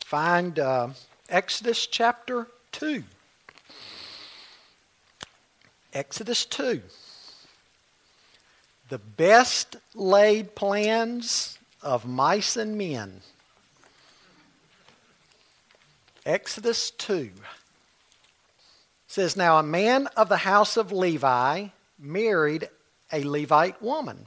[0.00, 0.88] Find uh,
[1.28, 3.04] Exodus chapter 2.
[5.92, 6.80] Exodus 2.
[8.88, 13.20] The best laid plans of mice and men.
[16.24, 17.30] Exodus 2
[19.06, 21.68] says, Now a man of the house of Levi
[21.98, 22.68] married
[23.12, 24.26] a Levite woman,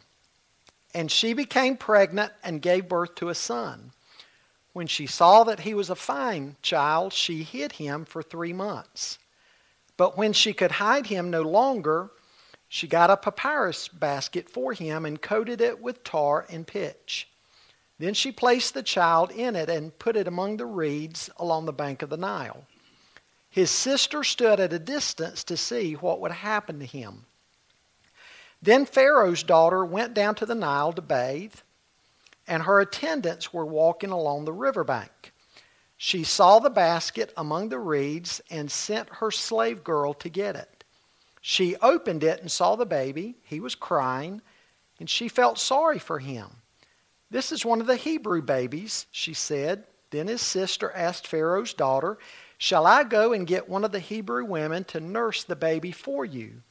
[0.94, 3.92] and she became pregnant and gave birth to a son.
[4.76, 9.18] When she saw that he was a fine child, she hid him for three months.
[9.96, 12.12] But when she could hide him no longer,
[12.68, 17.30] she got a papyrus basket for him and coated it with tar and pitch.
[18.00, 21.72] Then she placed the child in it and put it among the reeds along the
[21.72, 22.66] bank of the Nile.
[23.50, 27.24] His sister stood at a distance to see what would happen to him.
[28.62, 31.56] Then Pharaoh's daughter went down to the Nile to bathe
[32.48, 35.34] and her attendants were walking along the riverbank.
[35.98, 40.84] She saw the basket among the reeds and sent her slave girl to get it.
[41.42, 43.36] She opened it and saw the baby.
[43.44, 44.42] He was crying,
[45.00, 46.48] and she felt sorry for him.
[47.30, 49.86] This is one of the Hebrew babies, she said.
[50.12, 52.18] Then his sister asked Pharaoh's daughter,
[52.58, 56.26] Shall I go and get one of the Hebrew women to nurse the baby for
[56.26, 56.62] you?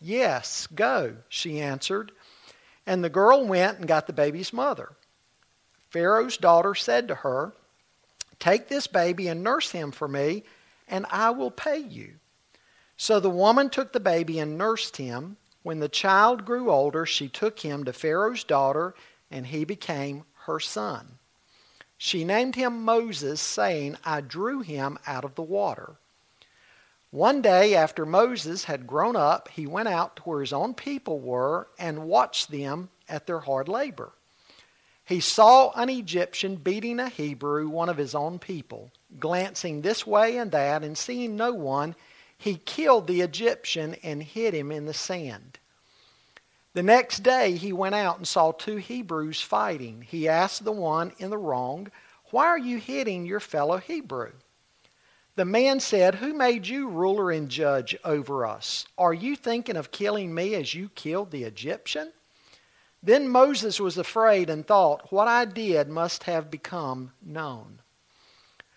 [0.00, 2.12] Yes, go, she answered.
[2.86, 4.92] And the girl went and got the baby's mother.
[5.90, 7.52] Pharaoh's daughter said to her,
[8.38, 10.44] Take this baby and nurse him for me,
[10.88, 12.14] and I will pay you.
[12.96, 15.36] So the woman took the baby and nursed him.
[15.62, 18.94] When the child grew older, she took him to Pharaoh's daughter,
[19.30, 21.18] and he became her son.
[21.98, 25.96] She named him Moses, saying, I drew him out of the water.
[27.10, 31.18] One day, after Moses had grown up, he went out to where his own people
[31.18, 34.12] were and watched them at their hard labor.
[35.10, 38.92] He saw an Egyptian beating a Hebrew, one of his own people.
[39.18, 41.96] Glancing this way and that and seeing no one,
[42.38, 45.58] he killed the Egyptian and hid him in the sand.
[46.74, 50.06] The next day he went out and saw two Hebrews fighting.
[50.08, 51.90] He asked the one in the wrong,
[52.26, 54.30] Why are you hitting your fellow Hebrew?
[55.34, 58.86] The man said, Who made you ruler and judge over us?
[58.96, 62.12] Are you thinking of killing me as you killed the Egyptian?
[63.02, 67.80] Then Moses was afraid and thought, What I did must have become known.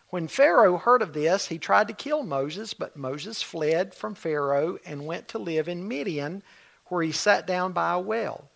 [0.09, 4.77] When Pharaoh heard of this, he tried to kill Moses, but Moses fled from Pharaoh
[4.85, 6.43] and went to live in Midian,
[6.85, 8.49] where he sat down by a well.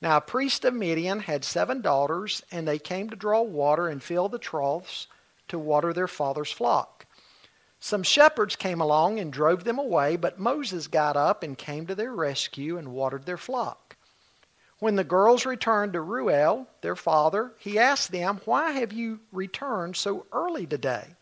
[0.00, 4.02] Now, a priest of Midian had seven daughters, and they came to draw water and
[4.02, 5.06] fill the troughs
[5.48, 7.06] to water their father's flock.
[7.80, 11.94] Some shepherds came along and drove them away, but Moses got up and came to
[11.94, 13.83] their rescue and watered their flock.
[14.78, 19.96] When the girls returned to Reuel, their father, he asked them, Why have you returned
[19.96, 21.14] so early today?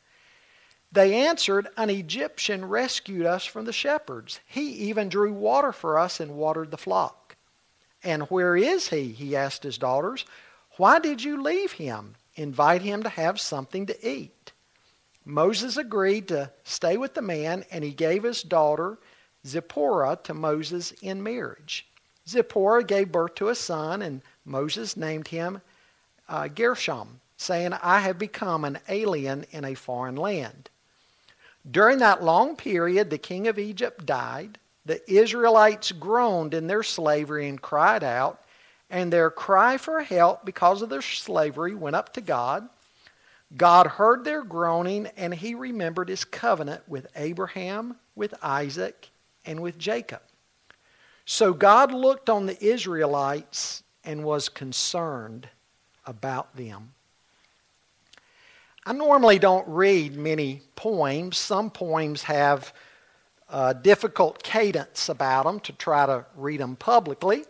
[0.90, 4.40] They answered, An Egyptian rescued us from the shepherds.
[4.46, 7.36] He even drew water for us and watered the flock.
[8.02, 9.08] And where is he?
[9.12, 10.24] He asked his daughters.
[10.76, 12.16] Why did you leave him?
[12.34, 14.52] Invite him to have something to eat.
[15.24, 18.98] Moses agreed to stay with the man, and he gave his daughter
[19.46, 21.86] Zipporah to Moses in marriage.
[22.28, 25.60] Zipporah gave birth to a son, and Moses named him
[26.28, 30.70] uh, Gershom, saying, I have become an alien in a foreign land.
[31.68, 34.58] During that long period, the king of Egypt died.
[34.84, 38.42] The Israelites groaned in their slavery and cried out,
[38.90, 42.68] and their cry for help because of their slavery went up to God.
[43.56, 49.10] God heard their groaning, and he remembered his covenant with Abraham, with Isaac,
[49.44, 50.22] and with Jacob.
[51.24, 55.48] So God looked on the Israelites and was concerned
[56.06, 56.94] about them.
[58.84, 61.36] I normally don't read many poems.
[61.38, 62.72] Some poems have
[63.48, 67.44] a difficult cadence about them to try to read them publicly.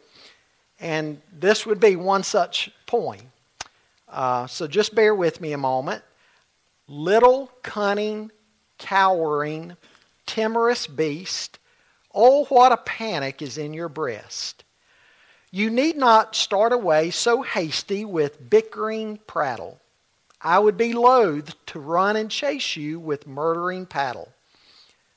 [0.79, 3.33] And this would be one such poem.
[4.09, 6.03] Uh, so just bear with me a moment.
[6.87, 8.31] Little, cunning,
[8.77, 9.77] cowering,
[10.27, 11.59] timorous beast,
[12.15, 14.65] Oh, what a panic is in your breast.
[15.51, 19.81] You need not start away so hasty with bickering prattle.
[20.41, 24.33] I would be loath to run and chase you with murdering paddle.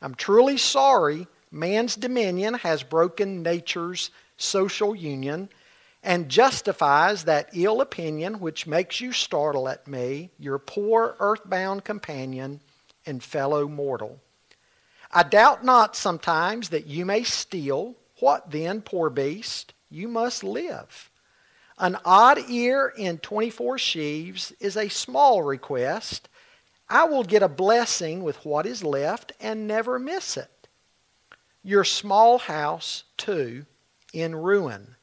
[0.02, 5.50] I'm truly sorry man's dominion has broken nature's social union
[6.04, 12.60] and justifies that ill opinion which makes you startle at me, your poor earthbound companion
[13.06, 14.20] and fellow mortal.
[15.18, 17.96] I doubt not sometimes that you may steal.
[18.20, 19.74] What then, poor beast?
[19.90, 21.10] You must live.
[21.78, 26.28] An odd ear in 24 sheaves is a small request.
[26.90, 30.68] I will get a blessing with what is left and never miss it.
[31.64, 33.66] Your small house, too,
[34.12, 34.96] in ruin.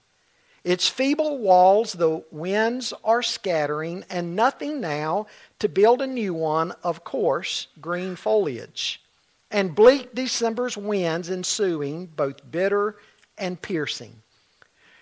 [0.63, 5.27] Its feeble walls the winds are scattering, and nothing now
[5.59, 9.02] to build a new one of coarse, green foliage.
[9.53, 12.97] And bleak December's winds ensuing, both bitter
[13.37, 14.23] and piercing.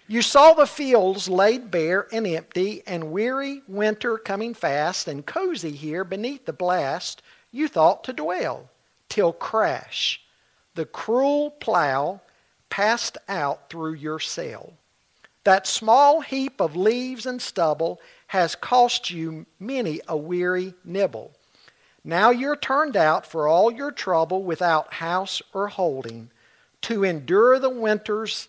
[0.08, 5.70] You saw the fields laid bare and empty, and weary winter coming fast, and cozy
[5.70, 8.68] here beneath the blast you thought to dwell,
[9.08, 10.20] till crash,
[10.74, 12.20] the cruel plow
[12.70, 14.72] passed out through your cell.
[15.44, 21.36] That small heap of leaves and stubble has cost you many a weary nibble.
[22.04, 26.30] Now you're turned out for all your trouble without house or holding,
[26.82, 28.48] to endure the winter's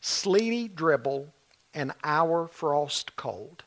[0.00, 1.28] sleety dribble,
[1.72, 3.62] and our frost cold.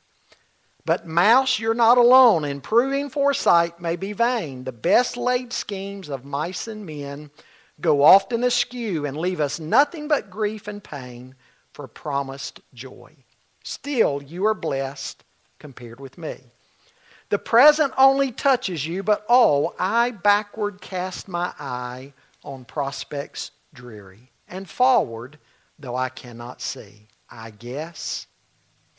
[0.85, 4.65] But, mouse, you're not alone, and proving foresight may be vain.
[4.65, 7.31] The best laid schemes of mice and men
[7.80, 11.35] go often askew and leave us nothing but grief and pain
[11.71, 13.15] for promised joy.
[13.63, 15.24] Still, you are blessed
[15.57, 16.41] compared with me.
[17.33, 22.13] The present only touches you, but oh, I backward cast my eye
[22.44, 25.39] on prospects dreary, and forward
[25.80, 27.07] though I cannot see.
[27.31, 28.27] I guess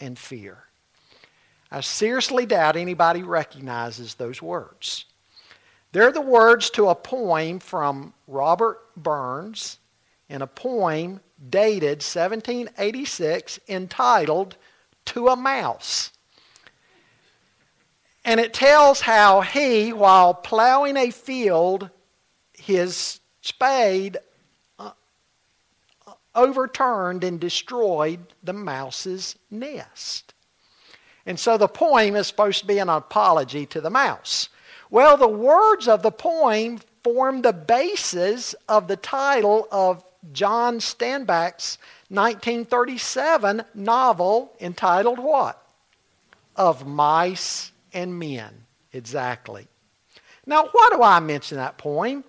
[0.00, 0.64] and fear.
[1.70, 5.04] I seriously doubt anybody recognizes those words.
[5.92, 9.78] They're the words to a poem from Robert Burns
[10.28, 11.20] in a poem
[11.50, 14.56] dated 1786 entitled
[15.04, 16.10] To a Mouse.
[18.24, 21.90] And it tells how he, while plowing a field,
[22.54, 24.16] his spade
[24.78, 24.92] uh,
[26.06, 30.32] uh, overturned and destroyed the mouse's nest.
[31.26, 34.48] And so the poem is supposed to be an apology to the mouse.
[34.90, 41.76] Well, the words of the poem form the basis of the title of John Steinbeck's
[42.08, 45.60] 1937 novel entitled what?
[46.56, 48.66] Of Mice and Men.
[48.92, 49.66] Exactly.
[50.46, 52.24] Now, why do I mention that poem?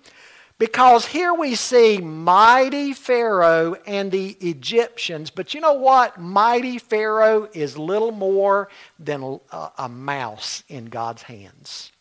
[0.58, 6.18] Because here we see mighty Pharaoh and the Egyptians, but you know what?
[6.18, 9.38] Mighty Pharaoh is little more than
[9.76, 11.92] a mouse in God's hands.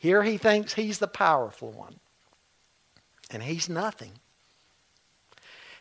[0.00, 2.00] Here he thinks he's the powerful one,
[3.30, 4.12] and he's nothing.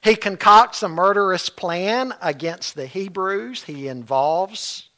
[0.04, 3.64] He concocts a murderous plan against the Hebrews.
[3.64, 4.90] He involves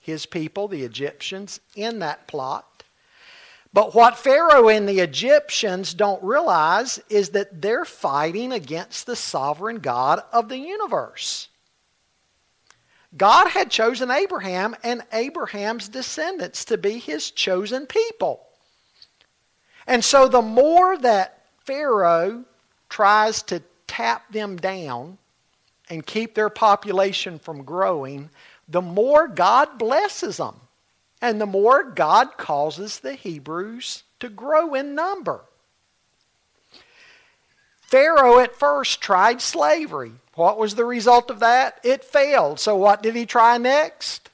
[0.00, 2.66] his people, the Egyptians, in that plot.
[3.72, 9.76] But what Pharaoh and the Egyptians don't realize is that they're fighting against the sovereign
[9.76, 11.48] God of the universe.
[13.16, 18.46] God had chosen Abraham and Abraham's descendants to be his chosen people.
[19.86, 22.44] And so the more that Pharaoh
[22.88, 25.18] tries to tap them down
[25.88, 28.30] and keep their population from growing,
[28.70, 30.54] the more God blesses them.
[31.22, 35.42] And the more God causes the Hebrews to grow in number.
[37.82, 40.12] Pharaoh at first tried slavery.
[40.34, 41.78] What was the result of that?
[41.82, 42.58] It failed.
[42.58, 44.30] So what did he try next?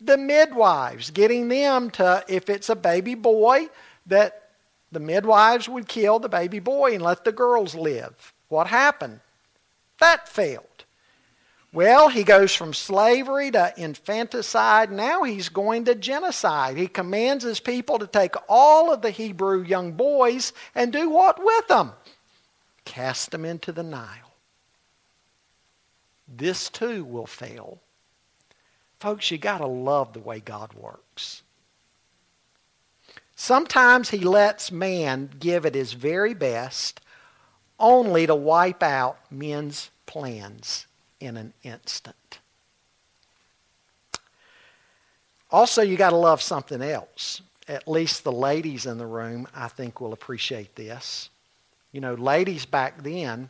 [0.00, 3.68] The midwives, getting them to, if it's a baby boy,
[4.06, 4.50] that
[4.92, 8.32] the midwives would kill the baby boy and let the girls live.
[8.48, 9.20] What happened?
[10.00, 10.84] That failed.
[11.72, 14.90] Well, he goes from slavery to infanticide.
[14.90, 16.78] Now he's going to genocide.
[16.78, 21.44] He commands his people to take all of the Hebrew young boys and do what
[21.44, 21.92] with them?
[22.86, 24.32] Cast them into the Nile.
[26.26, 27.78] This too will fail.
[28.98, 31.42] Folks, you got to love the way God works.
[33.36, 37.00] Sometimes he lets man give it his very best
[37.78, 40.87] only to wipe out men's plans
[41.20, 42.38] in an instant.
[45.50, 47.40] Also, you got to love something else.
[47.66, 51.30] At least the ladies in the room, I think, will appreciate this.
[51.92, 53.48] You know, ladies back then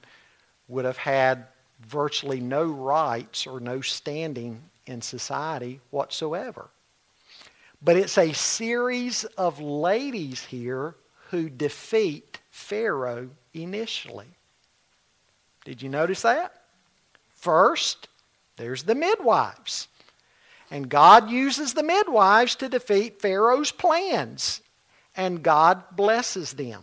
[0.69, 1.47] would have had
[1.87, 6.69] virtually no rights or no standing in society whatsoever.
[7.83, 10.95] But it's a series of ladies here
[11.31, 14.27] who defeat Pharaoh initially.
[15.65, 16.63] Did you notice that?
[17.39, 18.09] First,
[18.57, 19.89] there's the midwives.
[20.71, 24.61] And God uses the midwives to defeat Pharaoh's plans.
[25.17, 26.83] And God blesses them.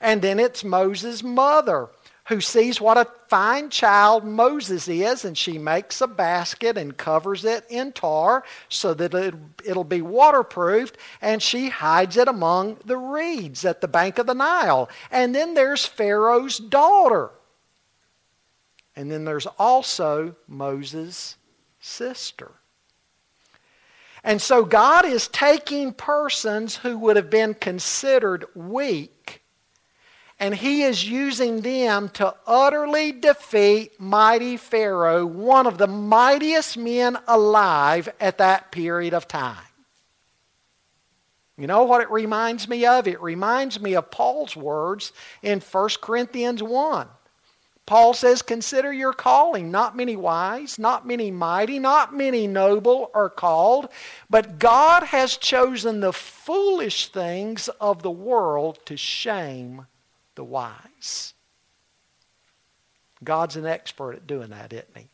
[0.00, 1.88] And then it's Moses' mother
[2.30, 7.44] who sees what a fine child Moses is, and she makes a basket and covers
[7.44, 9.34] it in tar so that it,
[9.64, 14.34] it'll be waterproofed, and she hides it among the reeds at the bank of the
[14.34, 14.88] Nile.
[15.10, 17.30] And then there's Pharaoh's daughter.
[18.96, 21.36] And then there's also Moses'
[21.80, 22.52] sister.
[24.22, 29.40] And so God is taking persons who would have been considered weak
[30.40, 37.18] and he is using them to utterly defeat mighty Pharaoh, one of the mightiest men
[37.28, 39.58] alive at that period of time.
[41.58, 43.06] You know what it reminds me of?
[43.06, 47.06] It reminds me of Paul's words in 1 Corinthians 1.
[47.90, 49.72] Paul says, Consider your calling.
[49.72, 53.88] Not many wise, not many mighty, not many noble are called,
[54.30, 59.88] but God has chosen the foolish things of the world to shame
[60.36, 61.34] the wise.
[63.24, 65.08] God's an expert at doing that, isn't he?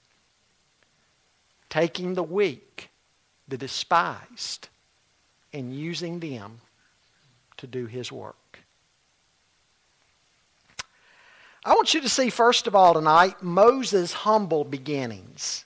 [1.70, 2.90] Taking the weak,
[3.48, 4.68] the despised,
[5.50, 6.60] and using them
[7.56, 8.36] to do his work.
[11.66, 15.64] I want you to see, first of all, tonight, Moses' humble beginnings.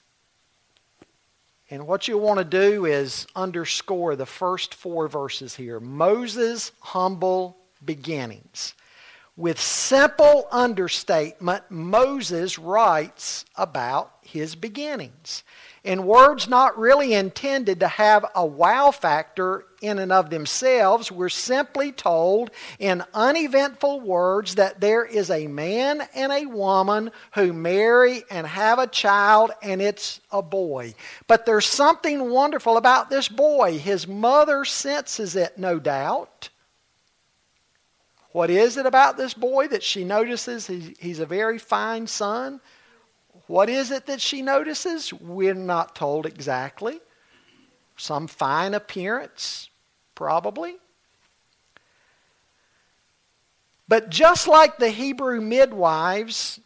[1.69, 5.79] And what you'll want to do is underscore the first four verses here.
[5.79, 7.55] Moses' humble
[7.85, 8.73] beginnings.
[9.37, 15.43] With simple understatement, Moses writes about his beginnings.
[15.83, 21.29] In words not really intended to have a wow factor in and of themselves, we're
[21.29, 28.23] simply told in uneventful words that there is a man and a woman who marry
[28.29, 30.93] and have a child, and it's a boy.
[31.27, 33.79] But there's something wonderful about this boy.
[33.79, 36.49] His mother senses it, no doubt.
[38.31, 42.61] What is it about this boy that she notices he's a very fine son?
[43.47, 45.11] What is it that she notices?
[45.11, 47.01] We're not told exactly.
[47.97, 49.69] Some fine appearance,
[50.21, 50.75] probably.
[53.87, 56.59] But just like the Hebrew midwives,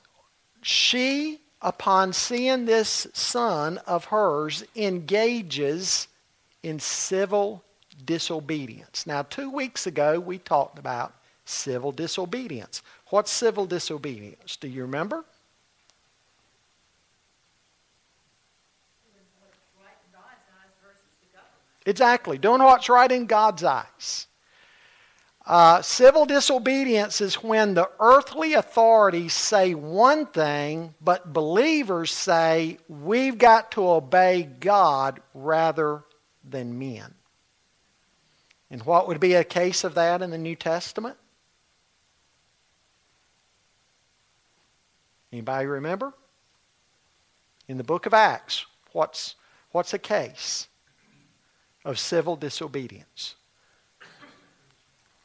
[0.62, 6.10] she, upon seeing this son of hers, engages
[6.64, 7.64] in civil
[8.04, 9.08] disobedience.
[9.08, 11.14] Now, two weeks ago, we talked about
[11.46, 12.82] Civil disobedience.
[13.12, 14.58] What's civil disobedience?
[14.58, 15.24] Do you remember?
[21.86, 22.38] Exactly.
[22.38, 24.28] Doing what's right in God's eyes.
[25.46, 33.38] Uh, civil disobedience is when the earthly authorities say one thing, but believers say we've
[33.38, 36.04] got to obey God rather
[36.44, 37.14] than men.
[38.72, 41.16] And what would be a case of that in the New Testament?
[45.32, 46.12] Anybody remember?
[47.68, 49.36] In the book of Acts, what's,
[49.72, 50.68] what's a case
[51.86, 53.36] of civil disobedience?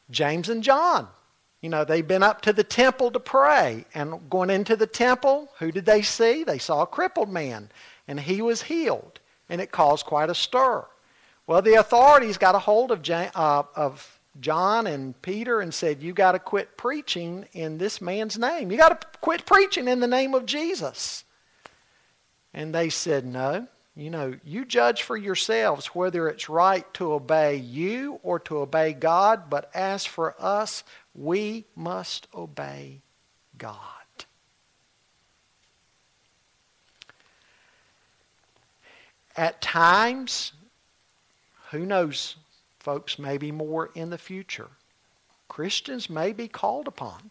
[0.09, 1.07] James and John.
[1.61, 3.85] You know, they've been up to the temple to pray.
[3.93, 6.43] And going into the temple, who did they see?
[6.43, 7.69] They saw a crippled man.
[8.07, 9.19] And he was healed.
[9.47, 10.85] And it caused quite a stir.
[11.45, 16.13] Well, the authorities got a hold of, uh, of John and Peter and said, You
[16.13, 18.71] got to quit preaching in this man's name.
[18.71, 21.25] You got to quit preaching in the name of Jesus.
[22.53, 23.67] And they said, No.
[23.95, 28.93] You know, you judge for yourselves whether it's right to obey you or to obey
[28.93, 30.83] God, but as for us,
[31.13, 33.01] we must obey
[33.57, 33.77] God.
[39.35, 40.53] At times,
[41.71, 42.37] who knows
[42.79, 44.69] folks, maybe more in the future.
[45.47, 47.29] Christians may be called upon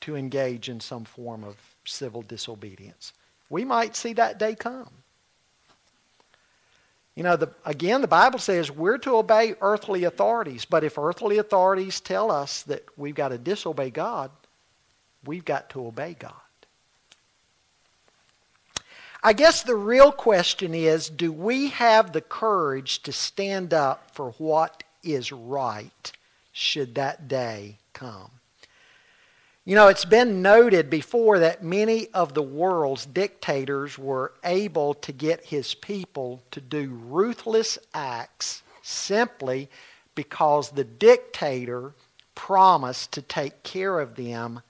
[0.00, 3.12] to engage in some form of civil disobedience.
[3.50, 4.90] We might see that day come.
[7.16, 11.38] You know, the, again, the Bible says we're to obey earthly authorities, but if earthly
[11.38, 14.30] authorities tell us that we've got to disobey God,
[15.24, 16.34] we've got to obey God.
[19.22, 24.32] I guess the real question is do we have the courage to stand up for
[24.32, 26.12] what is right
[26.52, 28.30] should that day come?
[29.66, 35.10] You know, it's been noted before that many of the world's dictators were able to
[35.10, 39.68] get his people to do ruthless acts simply
[40.14, 41.94] because the dictator
[42.36, 44.60] promised to take care of them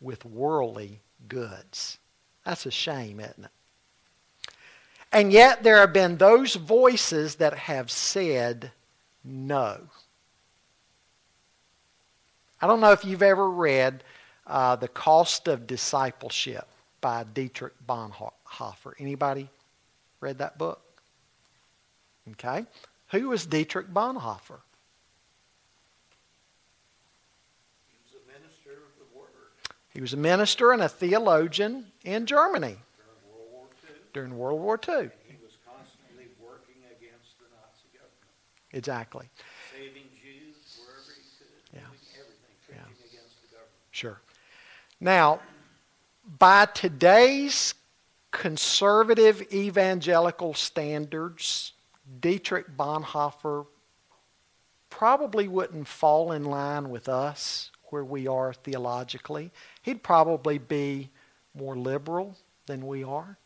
[0.00, 1.98] with worldly goods.
[2.46, 4.52] That's a shame, isn't it?
[5.12, 8.72] And yet there have been those voices that have said
[9.22, 9.78] no.
[12.62, 14.02] I don't know if you've ever read
[14.48, 16.66] uh, The Cost of Discipleship
[17.00, 18.94] by Dietrich Bonhoeffer.
[18.98, 19.48] Anybody
[20.20, 20.80] read that book?
[22.32, 22.66] Okay.
[23.12, 24.58] Who was Dietrich Bonhoeffer?
[27.88, 29.28] He was a minister of the Word.
[29.94, 33.94] He was a minister and a theologian in Germany during World War II.
[34.12, 34.94] during World War II.
[34.94, 38.32] And he was constantly working against the Nazi government,
[38.72, 39.26] Exactly.
[39.72, 41.80] saving Jews wherever he could, Yeah.
[41.88, 43.72] doing everything, preaching against the government.
[43.92, 44.20] Sure.
[45.00, 45.40] Now,
[46.38, 47.74] by today's
[48.30, 51.72] conservative evangelical standards,
[52.20, 53.66] Dietrich Bonhoeffer
[54.90, 59.50] probably wouldn't fall in line with us where we are theologically.
[59.82, 61.10] He'd probably be
[61.54, 62.36] more liberal
[62.66, 63.38] than we are.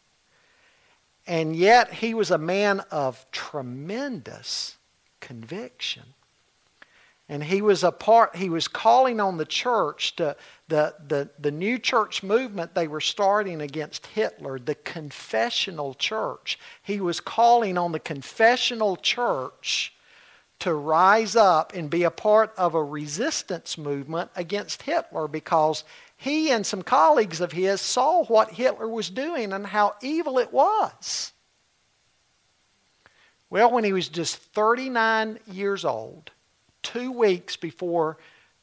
[1.26, 4.76] And yet, he was a man of tremendous
[5.20, 6.02] conviction.
[7.28, 10.36] And he was a part, he was calling on the church to
[10.68, 16.58] the, the, the new church movement they were starting against Hitler, the confessional church.
[16.82, 19.94] He was calling on the confessional church
[20.58, 25.84] to rise up and be a part of a resistance movement against Hitler because
[26.16, 30.52] he and some colleagues of his saw what Hitler was doing and how evil it
[30.52, 31.32] was.
[33.50, 36.30] Well, when he was just 39 years old,
[36.82, 38.18] two weeks before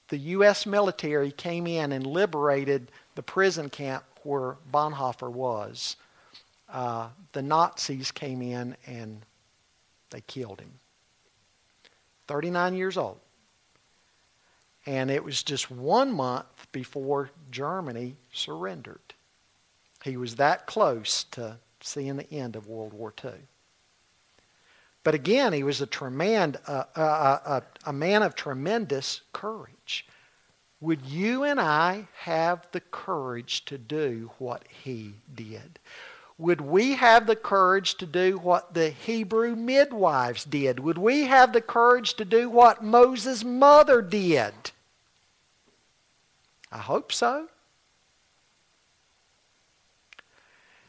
[0.09, 0.65] the U.S.
[0.65, 5.95] military came in and liberated the prison camp where Bonhoeffer was,
[6.71, 9.21] uh, the Nazis came in and
[10.09, 10.71] they killed him.
[12.27, 13.19] 39 years old.
[14.85, 18.99] And it was just one month before Germany surrendered.
[20.03, 23.31] He was that close to seeing the end of World War II.
[25.03, 30.05] But again, he was a, tremend, uh, uh, uh, a man of tremendous courage.
[30.81, 35.79] Would you and I have the courage to do what he did?
[36.37, 40.79] Would we have the courage to do what the Hebrew midwives did?
[40.79, 44.53] Would we have the courage to do what Moses' mother did?
[46.71, 47.47] I hope so.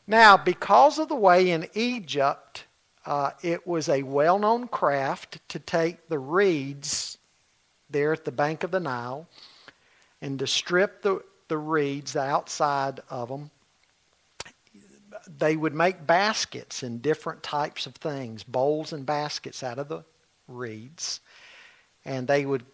[0.06, 2.64] Now, because of the way in Egypt
[3.06, 7.18] uh, it was a well known craft to take the reeds
[7.88, 9.28] there at the bank of the Nile
[10.20, 13.50] and to strip the, the reeds, the outside of them.
[15.38, 20.04] They would make baskets and different types of things, bowls and baskets out of the
[20.46, 21.20] reeds.
[22.04, 22.64] And they would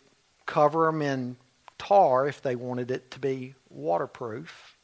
[0.44, 1.36] cover them in
[1.78, 4.76] tar if they wanted it to be waterproof.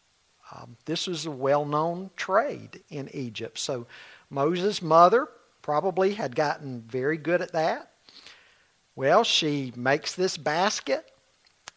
[0.55, 3.59] Um, this was a well known trade in Egypt.
[3.59, 3.87] So
[4.32, 5.28] Moses' mother
[5.60, 7.90] probably had gotten very good at that.
[8.96, 11.06] Well, she makes this basket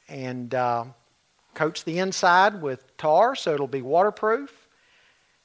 [0.07, 0.85] and uh,
[1.53, 4.69] coats the inside with tar so it'll be waterproof.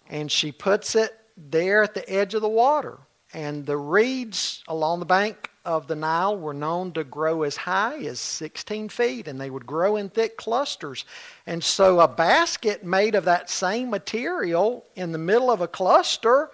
[0.08, 2.98] And she puts it there at the edge of the water.
[3.34, 7.98] And the reeds along the bank of the Nile were known to grow as high
[7.98, 11.04] as 16 feet, and they would grow in thick clusters.
[11.46, 16.50] And so a basket made of that same material in the middle of a cluster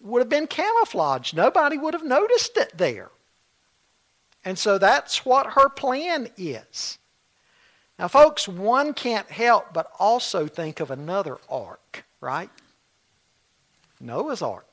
[0.00, 1.36] would have been camouflaged.
[1.36, 3.10] Nobody would have noticed it there.
[4.44, 6.98] And so that's what her plan is.
[7.98, 12.50] Now, folks, one can't help but also think of another ark, right?
[14.00, 14.64] Noah's ark.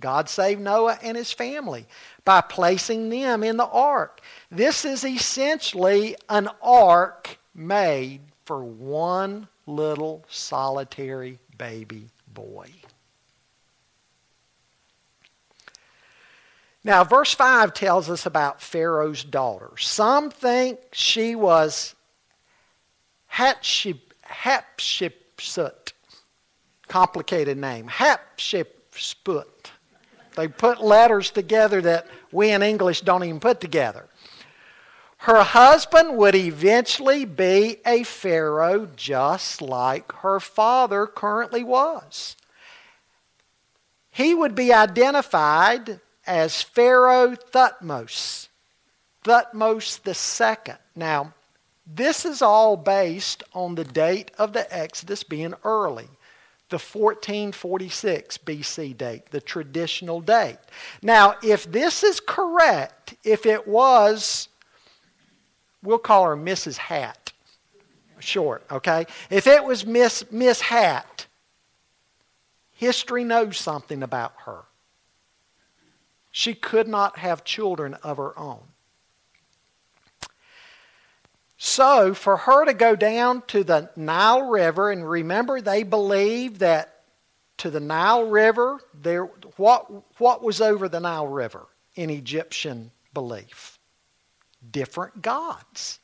[0.00, 1.86] God saved Noah and his family
[2.24, 4.20] by placing them in the ark.
[4.50, 12.68] This is essentially an ark made for one little solitary baby boy.
[16.84, 19.70] Now, verse 5 tells us about Pharaoh's daughter.
[19.78, 21.94] Some think she was
[23.32, 24.00] Hatshepsut.
[26.88, 27.86] Complicated name.
[27.88, 29.44] Hatshepsut.
[30.36, 34.08] They put letters together that we in English don't even put together.
[35.18, 42.34] Her husband would eventually be a Pharaoh just like her father currently was.
[44.10, 48.48] He would be identified as Pharaoh Thutmose,
[49.24, 50.74] Thutmose II.
[50.94, 51.34] Now,
[51.86, 56.08] this is all based on the date of the Exodus being early,
[56.68, 60.58] the 1446 BC date, the traditional date.
[61.02, 64.48] Now, if this is correct, if it was,
[65.82, 66.76] we'll call her Mrs.
[66.76, 67.32] Hat,
[68.20, 69.06] short, okay?
[69.28, 71.26] If it was Miss, Miss Hat,
[72.72, 74.62] history knows something about her.
[76.32, 78.62] She could not have children of her own.
[81.58, 87.02] So, for her to go down to the Nile River, and remember, they believed that
[87.58, 93.78] to the Nile River, there, what, what was over the Nile River in Egyptian belief?
[94.68, 96.00] Different gods.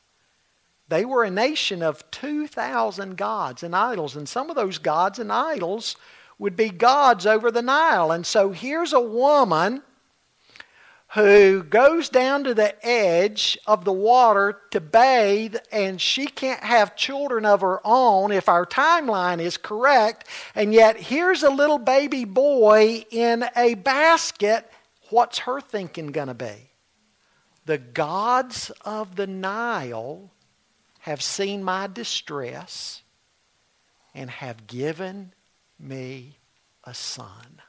[0.87, 5.31] They were a nation of 2,000 gods and idols, and some of those gods and
[5.31, 5.97] idols
[6.37, 8.11] would be gods over the Nile.
[8.11, 9.83] And so here's a woman
[11.13, 16.95] who goes down to the edge of the water to bathe, and she can't have
[16.95, 20.27] children of her own if our timeline is correct.
[20.53, 24.69] And yet, here's a little baby boy in a basket.
[25.09, 26.69] What's her thinking going to be?
[27.65, 30.31] The gods of the Nile
[30.99, 33.01] have seen my distress
[34.13, 35.33] and have given
[35.79, 36.37] me
[36.83, 37.61] a son.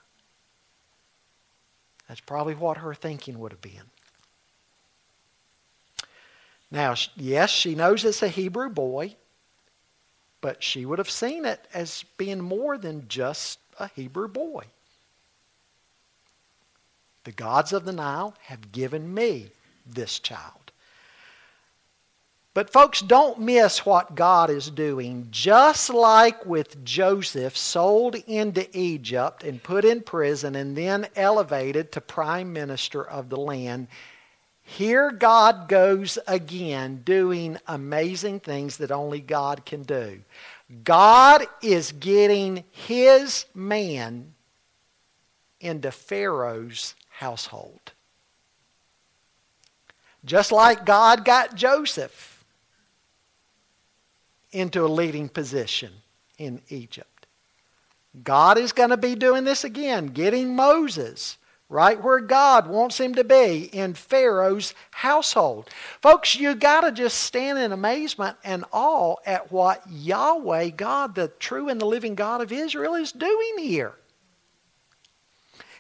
[2.11, 3.88] That's probably what her thinking would have been.
[6.68, 9.14] Now, yes, she knows it's a Hebrew boy,
[10.40, 14.64] but she would have seen it as being more than just a Hebrew boy.
[17.23, 19.53] The gods of the Nile have given me
[19.87, 20.60] this child.
[22.61, 25.29] But, folks, don't miss what God is doing.
[25.31, 32.03] Just like with Joseph, sold into Egypt and put in prison and then elevated to
[32.03, 33.88] prime minister of the land,
[34.61, 40.20] here God goes again doing amazing things that only God can do.
[40.85, 44.35] God is getting his man
[45.61, 47.92] into Pharaoh's household.
[50.27, 52.30] Just like God got Joseph
[54.53, 55.93] into a leading position
[56.39, 57.27] in Egypt.
[58.25, 61.39] God is going to be doing this again, getting Moses
[61.71, 65.71] right where God wants him to be in Pharaoh's household.
[66.03, 71.29] Folks, you got to just stand in amazement and awe at what Yahweh, God, the
[71.29, 73.95] true and the living God of Israel, is doing here.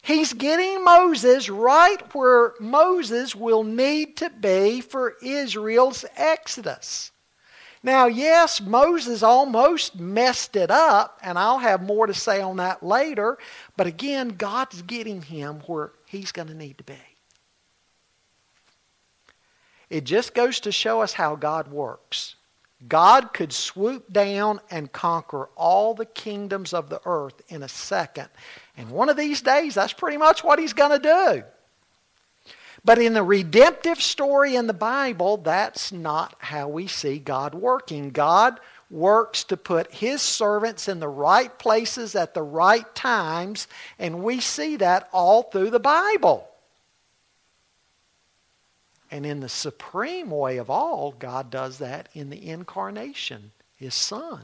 [0.02, 7.10] He's getting Moses right where Moses will need to be for Israel's exodus.
[7.82, 12.82] Now, yes, Moses almost messed it up, and I'll have more to say on that
[12.82, 13.38] later,
[13.76, 16.98] but again, God's getting him where he's going to need to be.
[19.88, 22.36] It just goes to show us how God works.
[22.86, 28.28] God could swoop down and conquer all the kingdoms of the earth in a second.
[28.76, 31.42] And one of these days, that's pretty much what he's going to do.
[32.84, 38.10] But in the redemptive story in the Bible, that's not how we see God working.
[38.10, 38.58] God
[38.90, 44.40] works to put his servants in the right places at the right times, and we
[44.40, 46.48] see that all through the Bible.
[49.10, 54.40] And in the supreme way of all, God does that in the incarnation, his Son,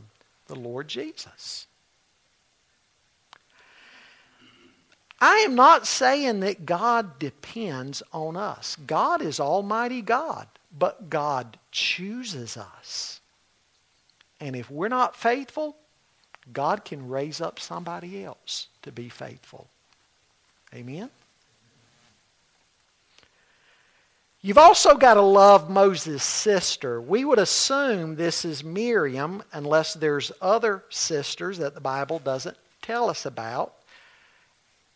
[0.46, 1.66] the Lord Jesus.
[5.27, 8.77] I am not saying that God depends on us.
[8.87, 10.47] God is Almighty God,
[10.79, 13.21] but God chooses us.
[14.39, 15.75] And if we're not faithful,
[16.53, 19.67] God can raise up somebody else to be faithful.
[20.73, 21.11] Amen?
[24.43, 27.01] You've also got to love Moses' sister.
[27.01, 33.11] We would assume this is Miriam unless there's other sisters that the Bible doesn't tell
[33.11, 33.73] us about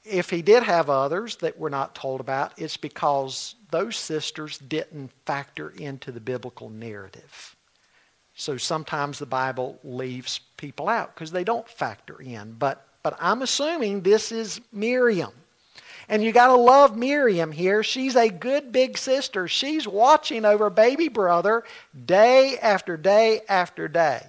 [0.04, 5.10] if he did have others that we're not told about, it's because those sisters didn't
[5.26, 7.56] factor into the biblical narrative.
[8.34, 12.52] So sometimes the Bible leaves people out because they don't factor in.
[12.52, 15.32] But, but I'm assuming this is Miriam.
[16.08, 17.82] And you got to love Miriam here.
[17.82, 19.46] She's a good big sister.
[19.46, 21.62] She's watching over baby brother
[22.06, 24.26] day after day after day.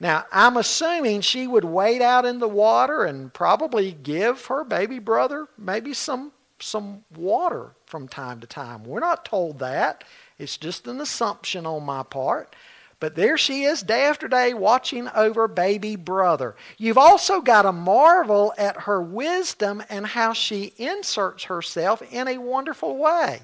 [0.00, 4.98] Now, I'm assuming she would wade out in the water and probably give her baby
[4.98, 8.84] brother maybe some, some water from time to time.
[8.84, 10.04] We're not told that.
[10.38, 12.54] It's just an assumption on my part.
[13.00, 16.56] But there she is day after day watching over baby brother.
[16.78, 22.38] You've also got to marvel at her wisdom and how she inserts herself in a
[22.38, 23.40] wonderful way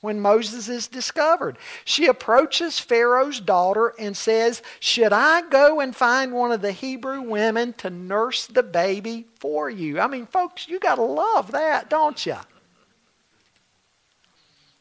[0.00, 1.58] when Moses is discovered.
[1.84, 7.22] She approaches Pharaoh's daughter and says, Should I go and find one of the Hebrew
[7.22, 10.00] women to nurse the baby for you?
[10.00, 12.36] I mean, folks, you got to love that, don't you?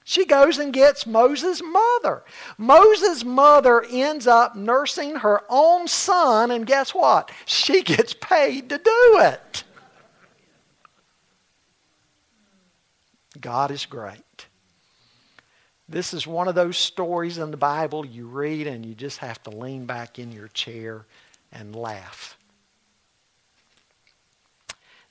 [0.08, 2.24] She goes and gets Moses' mother.
[2.60, 7.32] Moses' mother ends up nursing her own son, and guess what?
[7.46, 9.64] She gets paid to do it.
[13.42, 14.46] God is great.
[15.88, 19.42] This is one of those stories in the Bible you read and you just have
[19.44, 21.06] to lean back in your chair
[21.52, 22.38] and laugh.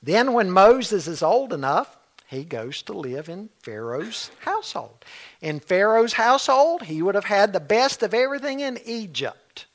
[0.02, 5.04] Then, when Moses is old enough, he goes to live in Pharaoh's household.
[5.40, 9.66] In Pharaoh's household, he would have had the best of everything in Egypt.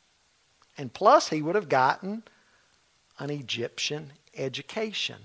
[0.77, 2.23] And plus, he would have gotten
[3.17, 5.17] an Egyptian education.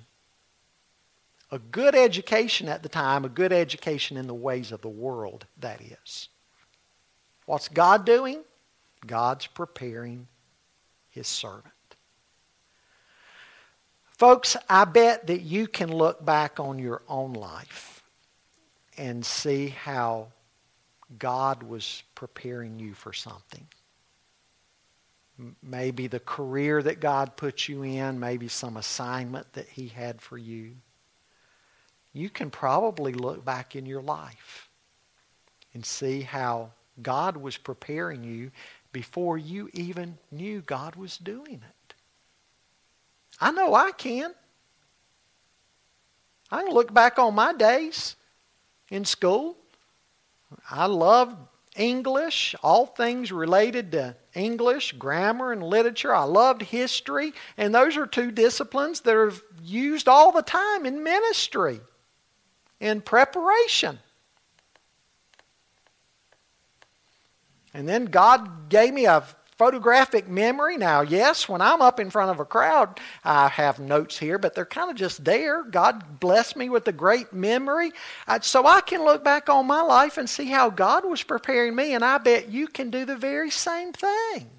[1.55, 5.47] A good education at the time, a good education in the ways of the world,
[5.61, 6.29] that is.
[7.47, 8.43] What's God doing?
[9.07, 10.27] God's preparing
[11.11, 11.73] his servant.
[14.19, 18.03] Folks, I bet that you can look back on your own life
[18.99, 20.33] and see how
[21.17, 23.65] God was preparing you for something.
[25.63, 30.37] Maybe the career that God put you in, maybe some assignment that He had for
[30.37, 30.73] you.
[32.15, 34.71] You can probably look back in your life
[35.75, 36.71] and see how
[37.03, 38.53] God was preparing you
[38.93, 41.95] before you even knew God was doing it.
[43.41, 44.33] I know I can.
[46.51, 48.15] I can look back on my days
[48.91, 49.57] in school.
[50.71, 51.37] I loved
[51.75, 56.15] English, all things related to English, grammar, and literature.
[56.15, 61.03] I loved history, and those are two disciplines that are used all the time in
[61.03, 61.81] ministry,
[62.81, 63.99] in preparation.
[67.73, 69.25] And then God gave me a
[69.57, 70.77] photographic memory.
[70.77, 74.55] Now, yes, when I'm up in front of a crowd, I have notes here, but
[74.55, 75.63] they're kind of just there.
[75.63, 77.93] God blessed me with a great memory.
[78.43, 81.95] So I can look back on my life and see how God was preparing me,
[81.95, 84.51] and I bet you can do the very same thing.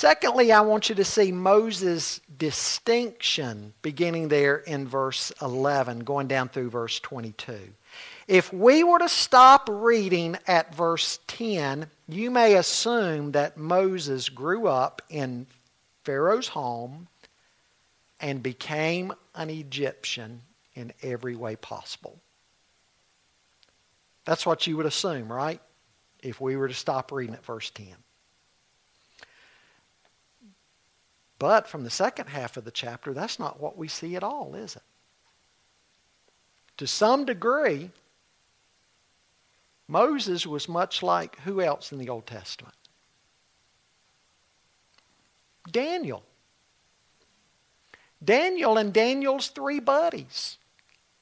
[0.00, 6.48] Secondly, I want you to see Moses' distinction beginning there in verse 11, going down
[6.48, 7.58] through verse 22.
[8.26, 14.68] If we were to stop reading at verse 10, you may assume that Moses grew
[14.68, 15.46] up in
[16.04, 17.08] Pharaoh's home
[18.20, 20.40] and became an Egyptian
[20.72, 22.18] in every way possible.
[24.24, 25.60] That's what you would assume, right?
[26.22, 27.96] If we were to stop reading at verse 10.
[31.40, 34.54] But from the second half of the chapter, that's not what we see at all,
[34.54, 34.82] is it?
[36.76, 37.90] To some degree,
[39.88, 42.74] Moses was much like who else in the Old Testament?
[45.70, 46.22] Daniel.
[48.22, 50.58] Daniel and Daniel's three buddies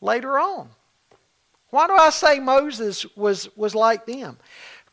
[0.00, 0.68] later on.
[1.70, 4.36] Why do I say Moses was, was like them?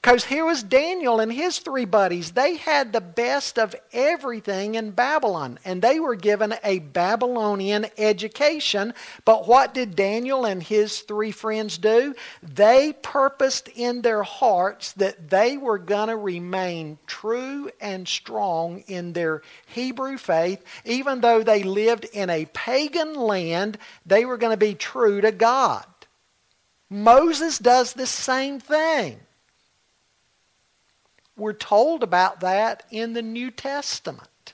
[0.05, 2.33] Because here was Daniel and his three buddies.
[2.33, 8.93] They had the best of everything in Babylon, and they were given a Babylonian education.
[9.25, 12.13] But what did Daniel and his three friends do?
[12.43, 19.13] They purposed in their hearts that they were going to remain true and strong in
[19.13, 20.63] their Hebrew faith.
[20.85, 25.31] Even though they lived in a pagan land, they were going to be true to
[25.31, 25.87] God.
[26.91, 29.19] Moses does the same thing.
[31.37, 34.53] We're told about that in the New Testament.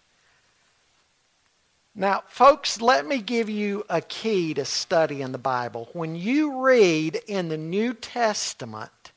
[1.93, 5.89] Now, folks, let me give you a key to study in the Bible.
[5.93, 9.11] When you read in the New Testament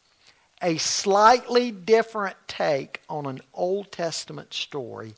[0.61, 5.15] a slightly different take on an Old Testament story,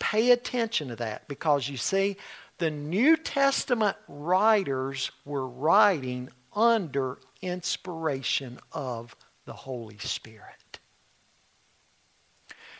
[0.00, 2.16] pay attention to that because you see,
[2.58, 10.67] the New Testament writers were writing under inspiration of the Holy Spirit.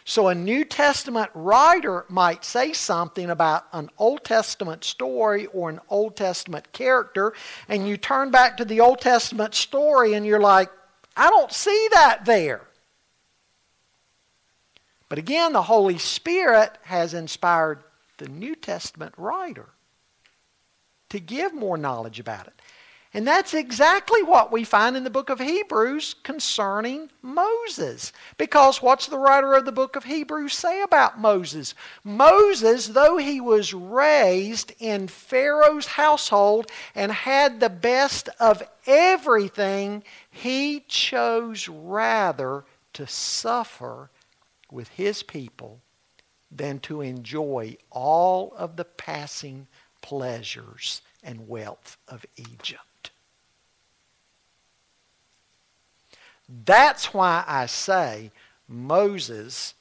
[0.09, 5.81] So a New Testament writer might say something about an Old Testament story or an
[5.91, 7.35] Old Testament character,
[7.69, 10.71] and you turn back to the Old Testament story and you're like,
[11.15, 12.63] I don't see that there.
[15.11, 17.85] But again, the Holy Spirit has inspired
[18.17, 19.67] the New Testament writer
[21.11, 22.58] to give more knowledge about it.
[23.15, 28.13] And that's exactly what we find in the book of Hebrews concerning Moses.
[28.37, 31.75] Because what's the writer of the book of Hebrews say about Moses?
[32.05, 40.81] Moses, though he was raised in Pharaoh's household and had the best of everything, he
[40.87, 44.11] chose rather to suffer
[44.71, 45.81] with his people
[46.51, 49.67] than to enjoy all of the passing
[50.03, 52.83] pleasures and wealth of Egypt.
[56.49, 58.31] That's why I say
[58.67, 59.75] Moses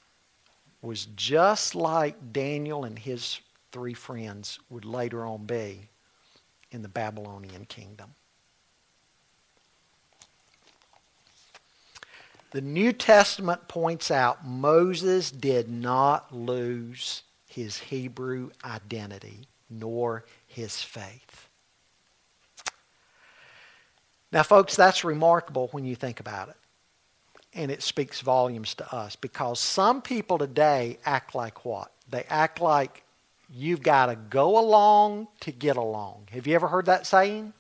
[0.82, 3.40] was just like Daniel and his
[3.72, 5.90] three friends would later on be.
[6.72, 8.14] in the Babylonian kingdom.
[12.52, 21.47] The New Testament points out Moses did not lose his Hebrew identity nor his faith.
[24.32, 26.56] Now, folks, that's remarkable when you think about it.
[27.54, 31.92] And it speaks volumes to us because some people today act like what?
[32.10, 33.04] They act like
[33.50, 36.28] you've got to go along to get along.
[36.32, 37.54] Have you ever heard that saying?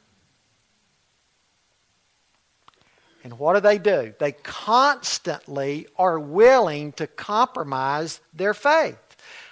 [3.24, 4.14] And what do they do?
[4.20, 8.98] They constantly are willing to compromise their faith.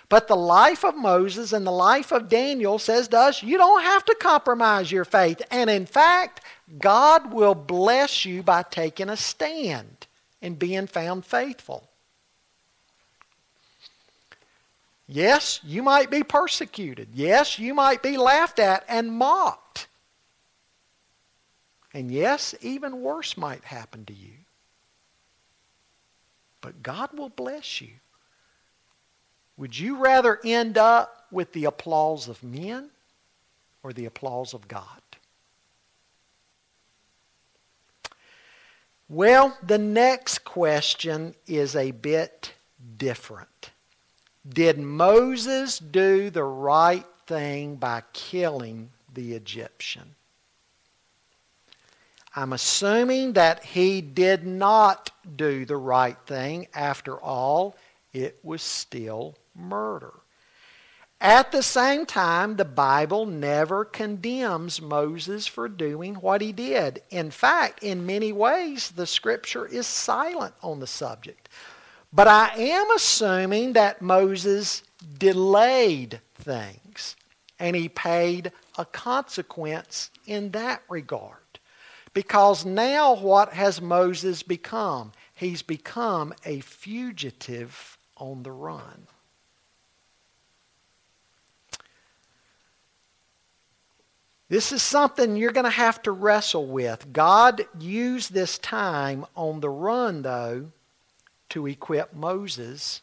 [0.07, 3.81] But the life of Moses and the life of Daniel says to us, you don't
[3.81, 5.41] have to compromise your faith.
[5.49, 6.41] And in fact,
[6.79, 10.07] God will bless you by taking a stand
[10.41, 11.89] and being found faithful.
[15.07, 17.09] Yes, you might be persecuted.
[17.13, 19.87] Yes, you might be laughed at and mocked.
[21.93, 24.33] And yes, even worse might happen to you.
[26.61, 27.91] But God will bless you.
[29.57, 32.89] Would you rather end up with the applause of men
[33.83, 35.04] or the applause of God?
[39.07, 42.53] Well, the next question is a bit
[42.97, 43.69] different.
[44.47, 50.15] Did Moses do the right thing by killing the Egyptian?
[52.35, 56.67] I'm assuming that he did not do the right thing.
[56.73, 57.77] After all,
[58.11, 60.13] it was still murder.
[61.25, 67.01] At the same time, the Bible never condemns Moses for doing what he did.
[67.09, 71.49] In fact, in many ways, the scripture is silent on the subject.
[72.13, 74.83] But I am assuming that Moses
[75.17, 77.15] delayed things
[77.57, 81.57] and he paid a consequence in that regard.
[82.13, 85.11] Because now what has Moses become?
[85.33, 89.07] He's become a fugitive on the run.
[94.47, 97.11] This is something you're going to have to wrestle with.
[97.11, 100.67] God used this time on the run, though,
[101.49, 103.01] to equip Moses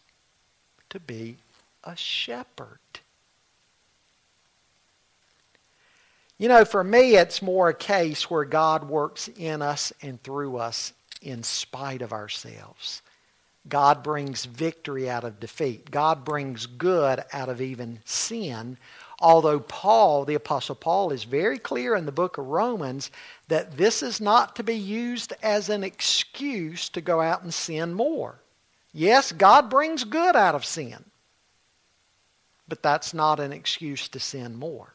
[0.90, 1.36] to be
[1.82, 2.78] a shepherd.
[6.38, 10.56] You know, for me, it's more a case where God works in us and through
[10.56, 13.02] us in spite of ourselves.
[13.68, 15.90] God brings victory out of defeat.
[15.90, 18.76] God brings good out of even sin.
[19.22, 23.08] Although Paul, the Apostle Paul, is very clear in the book of Romans
[23.46, 27.94] that this is not to be used as an excuse to go out and sin
[27.94, 28.40] more.
[28.92, 31.04] Yes, God brings good out of sin,
[32.66, 34.92] but that's not an excuse to sin more.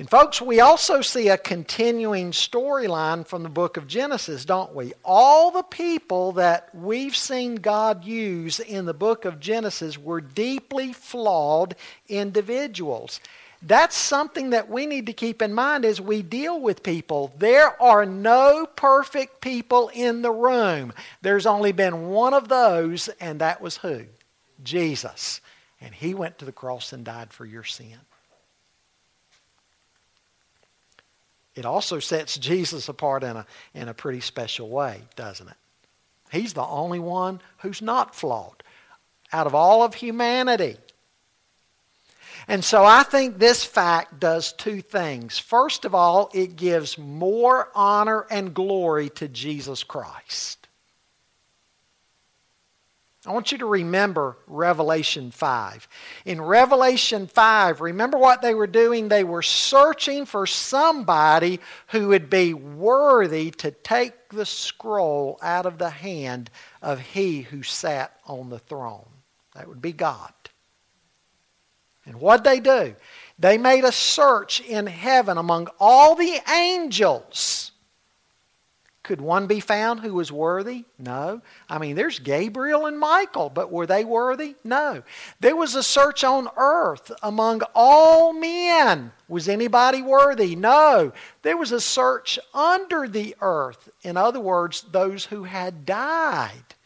[0.00, 4.94] And folks, we also see a continuing storyline from the book of Genesis, don't we?
[5.04, 10.94] All the people that we've seen God use in the book of Genesis were deeply
[10.94, 11.76] flawed
[12.08, 13.20] individuals.
[13.60, 17.34] That's something that we need to keep in mind as we deal with people.
[17.36, 20.94] There are no perfect people in the room.
[21.20, 24.06] There's only been one of those, and that was who?
[24.62, 25.42] Jesus.
[25.78, 27.98] And he went to the cross and died for your sin.
[31.54, 35.56] It also sets Jesus apart in a, in a pretty special way, doesn't it?
[36.30, 38.62] He's the only one who's not flawed
[39.32, 40.76] out of all of humanity.
[42.48, 45.38] And so I think this fact does two things.
[45.38, 50.59] First of all, it gives more honor and glory to Jesus Christ.
[53.26, 55.88] I want you to remember Revelation 5.
[56.24, 59.08] In Revelation 5, remember what they were doing?
[59.08, 65.76] They were searching for somebody who would be worthy to take the scroll out of
[65.76, 69.08] the hand of he who sat on the throne.
[69.54, 70.32] That would be God.
[72.06, 72.94] And what they do?
[73.38, 77.69] They made a search in heaven among all the angels
[79.10, 80.84] could one be found who was worthy?
[80.96, 81.42] No.
[81.68, 84.54] I mean, there's Gabriel and Michael, but were they worthy?
[84.62, 85.02] No.
[85.40, 89.10] There was a search on earth among all men.
[89.26, 90.54] Was anybody worthy?
[90.54, 91.12] No.
[91.42, 93.88] There was a search under the earth.
[94.04, 96.76] In other words, those who had died.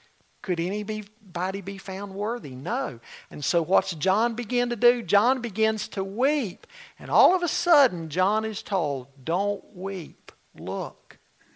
[0.40, 2.54] Could anybody be found worthy?
[2.54, 3.00] No.
[3.30, 5.02] And so what's John begin to do?
[5.02, 6.66] John begins to weep.
[6.98, 10.32] And all of a sudden, John is told, Don't weep.
[10.58, 11.03] Look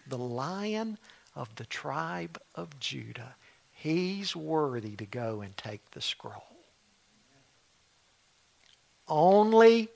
[0.09, 0.97] the lion
[1.35, 3.35] of the tribe of Judah.
[3.71, 6.43] He's worthy to go and take the scroll.
[9.07, 9.89] Only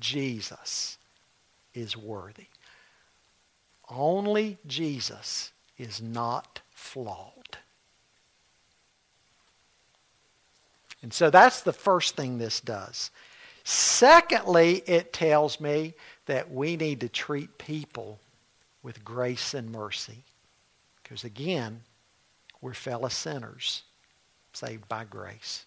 [0.00, 0.98] Jesus
[1.74, 2.46] is worthy.
[3.88, 7.58] Only Jesus is not flawed.
[11.02, 13.10] And so that's the first thing this does.
[13.62, 15.94] Secondly, it tells me
[16.26, 18.18] that we need to treat people
[18.82, 20.24] with grace and mercy.
[21.02, 21.82] Because again,
[22.60, 23.82] we're fellow sinners
[24.52, 25.64] saved by grace.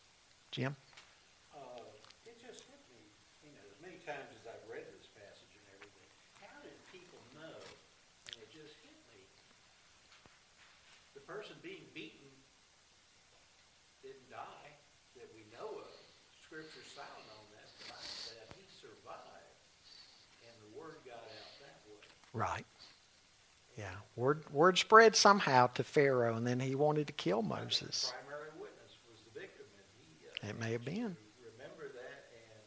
[0.51, 0.76] Jim?
[1.55, 1.82] Uh,
[2.26, 3.01] it just hit me,
[3.43, 6.07] you know, as many times as I've read this passage and everything,
[6.43, 7.55] how did people know?
[8.32, 9.24] And it just hit me.
[11.16, 12.28] The person being beaten
[14.03, 14.72] didn't die
[15.16, 15.91] that we know of.
[16.43, 19.55] Scripture's silent on that, but I said he survived,
[20.43, 22.03] and the word got out that way.
[22.36, 22.68] Right.
[23.78, 23.86] Yeah.
[24.15, 28.11] Word, word spread somehow to Pharaoh, and then he wanted to kill Moses.
[28.11, 29.65] The primary witness was the victim,
[29.97, 31.15] he uh, It may have been.
[31.39, 32.61] remember that, and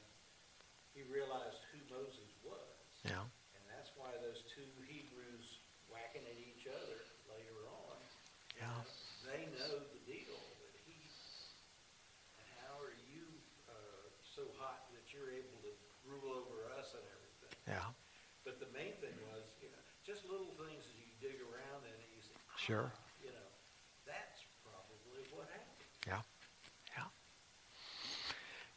[0.96, 2.72] he realized who Moses was.
[3.04, 3.20] Yeah.
[3.54, 5.60] And that's why those two Hebrews
[5.92, 6.98] whacking at each other
[7.30, 7.96] later on,
[8.58, 8.80] Yeah.
[9.28, 10.96] they know the deal that he,
[12.40, 13.22] and how are you
[13.68, 15.72] uh, so hot that you're able to
[16.08, 17.52] rule over us and everything?
[17.68, 17.92] Yeah.
[18.42, 21.96] But the main thing was, you know, just little things that you dig around in
[21.96, 22.92] and you say, Sure.
[23.22, 23.48] You know,
[24.06, 25.66] that's probably what happened.
[26.06, 26.20] Yeah.
[26.96, 27.04] Yeah.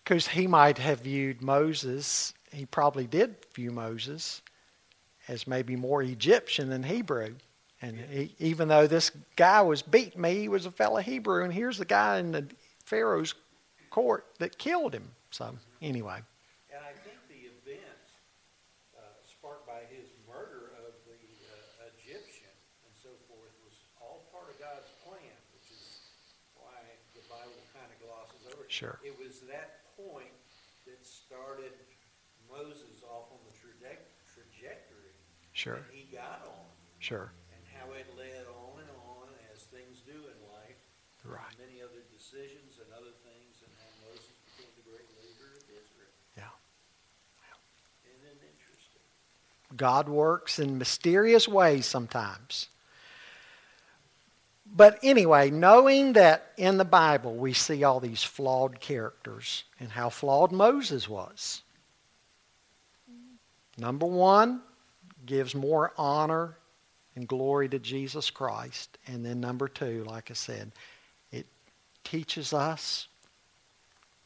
[0.04, 4.42] Because he might have viewed Moses, he probably did view Moses
[5.28, 7.36] as maybe more Egyptian than Hebrew.
[7.82, 11.54] And he, even though this guy was beating me, he was a fellow Hebrew, and
[11.54, 12.46] here's the guy in the
[12.84, 13.36] Pharaoh's
[13.92, 15.12] court that killed him.
[15.30, 16.24] So, anyway,
[16.74, 18.02] And I think the event
[18.98, 22.50] uh, sparked by his murder of the uh, Egyptian
[22.82, 25.86] and so forth was all part of God's plan, which is
[26.58, 26.74] why
[27.14, 28.67] the Bible kind of glosses over it.
[28.78, 29.02] Sure.
[29.02, 30.30] It was that point
[30.86, 31.74] that started
[32.46, 35.18] Moses off on the traje- trajectory
[35.58, 36.70] sure, that he got on,
[37.02, 37.34] sure.
[37.58, 40.78] and how it led on and on as things do in life.
[41.26, 41.58] Right.
[41.58, 46.14] Many other decisions and other things, and how Moses became the great leader of Israel.
[46.38, 46.54] Yeah.
[48.14, 49.10] Isn't interesting?
[49.74, 52.70] God works in mysterious ways sometimes.
[54.76, 60.10] But anyway, knowing that in the Bible we see all these flawed characters and how
[60.10, 61.64] flawed Moses was.
[63.78, 64.62] Number one,
[65.26, 66.58] gives more honor
[67.16, 68.98] and glory to Jesus Christ.
[69.08, 70.72] And then number two, like I said,
[71.32, 71.46] it
[72.04, 73.08] teaches us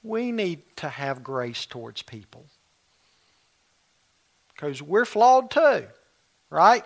[0.04, 2.46] we need to have grace towards people
[4.54, 5.86] because we're flawed too,
[6.50, 6.84] right?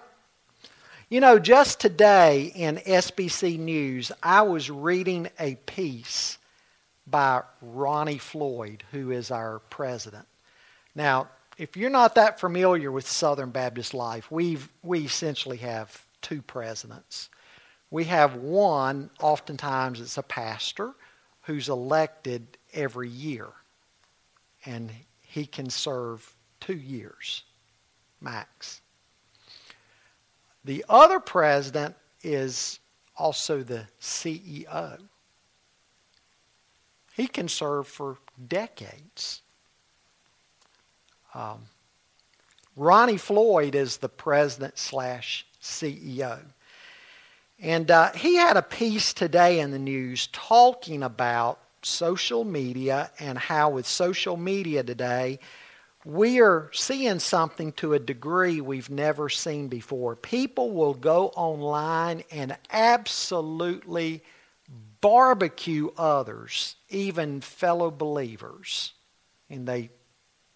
[1.08, 6.40] You know, just today in SBC News, I was reading a piece
[7.06, 10.26] by Ronnie Floyd, who is our president.
[10.96, 11.28] Now,
[11.60, 17.30] if you're not that familiar with Southern Baptist life, we've, we essentially have two presidents.
[17.92, 20.92] We have one, oftentimes it's a pastor,
[21.44, 23.50] who's elected every year,
[24.66, 24.90] and
[25.22, 27.44] he can serve two years
[28.22, 28.82] max.
[30.66, 32.80] The other president is
[33.16, 35.00] also the CEO.
[37.14, 39.44] He can serve for decades.
[41.36, 41.68] Um,
[42.76, 46.40] Ronnie Floyd is the president slash CEO.
[47.60, 53.38] And uh, he had a piece today in the news talking about social media and
[53.38, 55.40] how, with social media today,
[56.06, 60.16] we are seeing something to a degree we've never seen before.
[60.16, 64.24] People will go online and absolutely
[65.02, 68.94] barbecue others, even fellow believers,
[69.50, 69.90] and they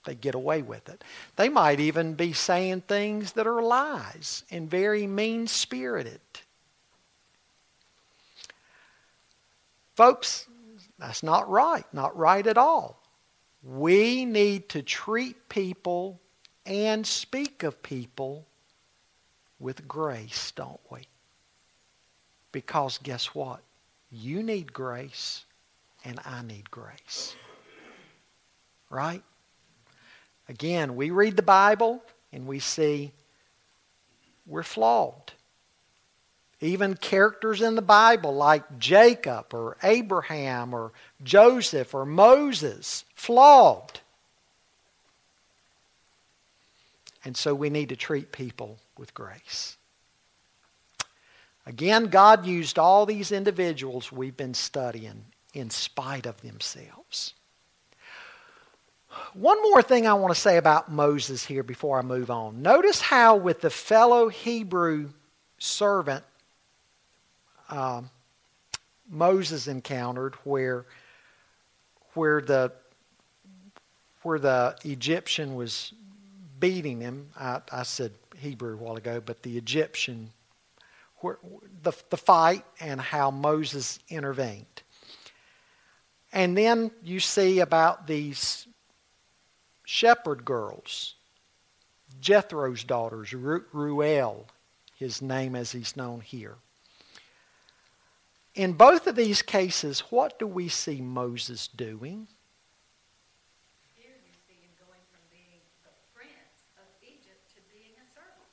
[0.06, 1.04] they get away with it.
[1.36, 6.22] They might even be saying things that are lies and very mean spirited.
[9.96, 10.48] Folks,
[10.98, 12.99] that's not right, not right at all.
[13.62, 16.20] We need to treat people
[16.66, 18.46] and speak of people
[19.60, 21.02] with grace, don't we?
[22.52, 23.62] Because guess what?
[24.12, 25.46] You need grace
[26.06, 27.36] and I need grace.
[28.90, 29.24] Right?
[30.48, 32.02] Again, we read the Bible
[32.32, 33.12] and we see
[34.48, 35.34] we're flawed.
[36.62, 40.92] Even characters in the Bible like Jacob or Abraham or
[41.24, 44.02] Joseph or Moses, flawed.
[47.24, 49.78] And so we need to treat people with grace.
[51.66, 57.34] Again, God used all these individuals we've been studying in spite of themselves.
[59.34, 62.62] One more thing I want to say about Moses here before I move on.
[62.62, 65.10] Notice how, with the fellow Hebrew
[65.58, 66.24] servant
[67.70, 68.10] um,
[69.10, 70.86] Moses encountered, where
[72.14, 72.72] where the
[74.24, 75.94] where the Egyptian was
[76.60, 77.30] beating him.
[77.40, 80.32] I, I said Hebrew a while ago, but the Egyptian,
[81.18, 81.38] where,
[81.84, 84.84] the the fight and how Moses intervened.
[86.32, 88.68] And then you see about these
[89.84, 91.16] shepherd girls,
[92.22, 94.46] Jethro's daughters, Reuel,
[94.96, 96.56] his name as he's known here.
[98.56, 102.28] In both of these cases, what do we see Moses doing?
[103.96, 106.32] Here you see him going from being the prince
[106.78, 108.50] of Egypt to being a servant.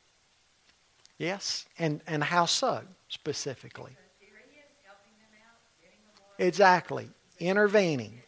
[1.18, 3.92] Yes, and, and how so specifically?
[3.92, 6.46] Because here he is helping them out, getting the water.
[6.46, 7.10] Exactly.
[7.38, 8.20] Intervening.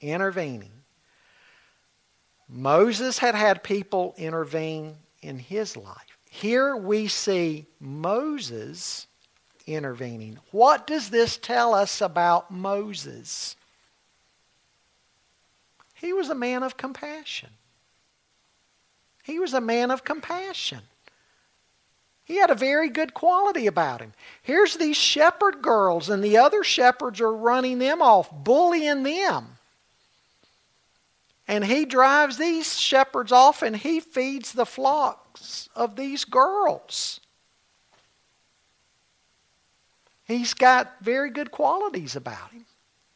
[0.00, 0.72] Intervening.
[2.48, 6.18] Moses had had people intervene in his life.
[6.30, 9.06] Here we see Moses
[9.66, 10.38] intervening.
[10.50, 13.56] What does this tell us about Moses?
[15.94, 17.50] He was a man of compassion.
[19.24, 20.80] He was a man of compassion.
[22.24, 24.12] He had a very good quality about him.
[24.42, 29.56] Here's these shepherd girls, and the other shepherds are running them off, bullying them.
[31.48, 37.20] And he drives these shepherds off and he feeds the flocks of these girls.
[40.26, 42.66] He's got very good qualities about him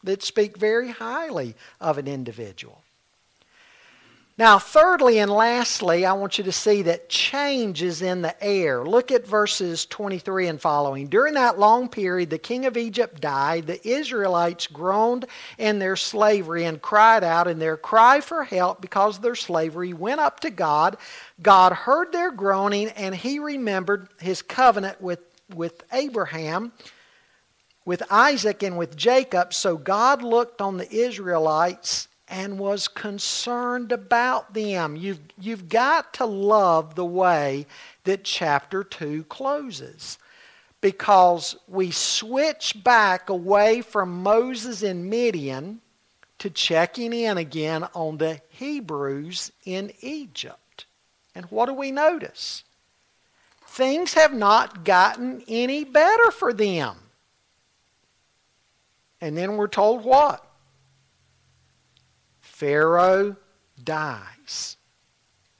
[0.05, 2.83] that speak very highly of an individual.
[4.39, 8.87] Now, thirdly and lastly, I want you to see that change is in the air.
[8.87, 11.09] Look at verses 23 and following.
[11.09, 13.67] During that long period, the king of Egypt died.
[13.67, 15.27] The Israelites groaned
[15.59, 19.93] in their slavery and cried out, and their cry for help because of their slavery
[19.93, 20.97] went up to God.
[21.43, 25.21] God heard their groaning, and he remembered his covenant with,
[25.55, 26.73] with Abraham
[27.91, 29.53] with Isaac and with Jacob.
[29.53, 34.95] So God looked on the Israelites and was concerned about them.
[34.95, 37.67] You've, you've got to love the way
[38.05, 40.19] that chapter 2 closes
[40.81, 45.81] because we switch back away from Moses in Midian
[46.39, 50.85] to checking in again on the Hebrews in Egypt.
[51.35, 52.63] And what do we notice?
[53.67, 57.10] Things have not gotten any better for them.
[59.21, 60.45] And then we're told what?
[62.41, 63.37] Pharaoh
[63.83, 64.77] dies.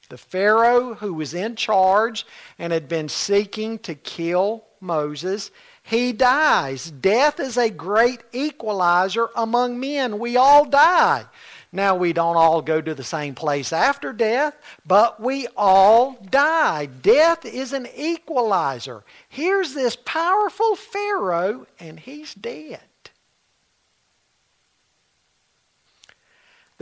[0.09, 2.25] The Pharaoh who was in charge
[2.59, 5.51] and had been seeking to kill Moses,
[5.83, 6.91] he dies.
[6.91, 10.19] Death is a great equalizer among men.
[10.19, 11.25] We all die.
[11.71, 16.87] Now, we don't all go to the same place after death, but we all die.
[16.87, 19.03] Death is an equalizer.
[19.29, 22.81] Here's this powerful Pharaoh, and he's dead.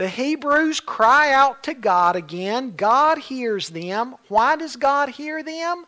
[0.00, 2.72] The Hebrews cry out to God again.
[2.74, 4.14] God hears them.
[4.28, 5.84] Why does God hear them?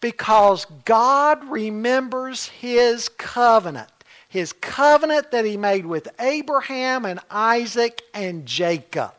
[0.00, 3.92] Because God remembers his covenant.
[4.28, 9.14] His covenant that he made with Abraham and Isaac and Jacob.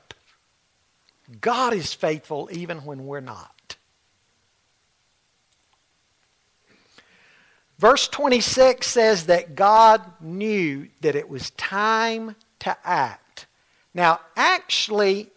[1.39, 3.77] God is faithful even when we're not.
[7.79, 13.24] Verse 26 says that God knew that it was time to act.
[13.95, 15.29] Now, actually,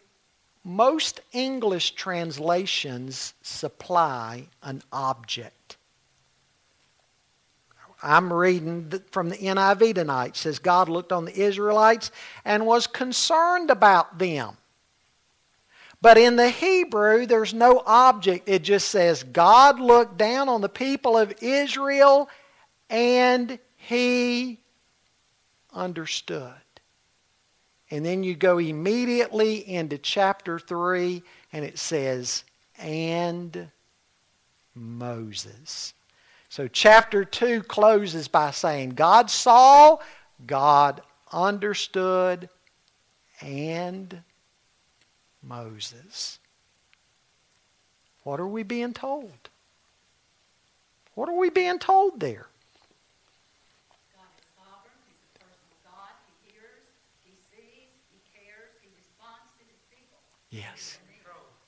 [0.65, 5.77] most English translations supply an object.
[8.03, 10.31] I'm reading from the NIV tonight.
[10.31, 12.11] It says, God looked on the Israelites
[12.45, 14.57] and was concerned about them.
[16.01, 18.49] But in the Hebrew, there's no object.
[18.49, 22.29] It just says, God looked down on the people of Israel
[22.91, 24.61] and he
[25.73, 26.55] understood.
[27.91, 31.23] And then you go immediately into chapter 3,
[31.53, 32.45] and it says,
[32.79, 33.71] and
[34.75, 35.95] Moses.
[36.51, 39.99] So chapter 2 closes by saying, God saw,
[40.47, 42.49] God understood,
[43.41, 44.23] and
[45.43, 46.39] Moses.
[48.23, 49.49] What are we being told?
[51.15, 52.47] What are we being told there?
[60.51, 60.99] Yes.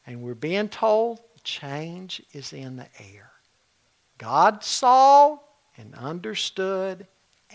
[0.07, 3.31] And we're being told change is in the air.
[4.19, 5.39] God saw
[5.77, 7.07] and understood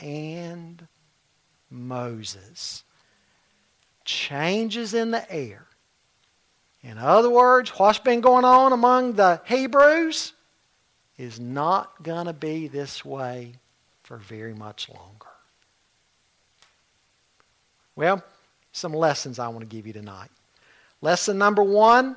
[0.02, 0.88] and
[1.70, 2.84] Moses.
[4.06, 5.66] changes in the air.
[6.82, 10.34] In other words, what's been going on among the Hebrews
[11.18, 13.54] is not going to be this way
[14.04, 15.26] for very much longer.
[17.96, 18.24] Well,
[18.72, 20.30] some lessons I want to give you tonight.
[21.06, 22.16] Lesson number one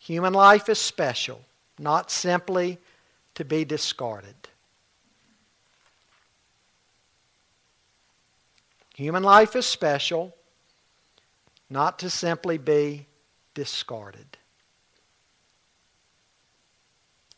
[0.00, 1.40] human life is special,
[1.78, 2.78] not simply
[3.36, 4.34] to be discarded.
[8.96, 10.34] Human life is special,
[11.70, 13.06] not to simply be
[13.54, 14.36] discarded.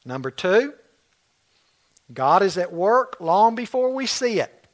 [0.07, 0.73] Number two,
[2.15, 4.67] God is at work long before we see it.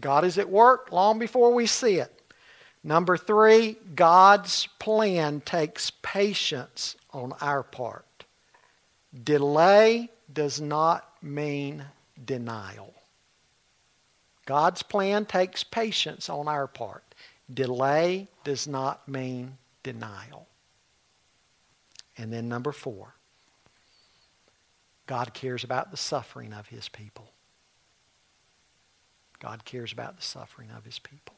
[0.00, 2.19] God is at work long before we see it.
[2.82, 8.24] Number three, God's plan takes patience on our part.
[9.22, 11.84] Delay does not mean
[12.24, 12.94] denial.
[14.46, 17.04] God's plan takes patience on our part.
[17.52, 20.46] Delay does not mean denial.
[22.16, 23.14] And then number four,
[25.06, 27.32] God cares about the suffering of his people.
[29.40, 31.34] God cares about the suffering of his people.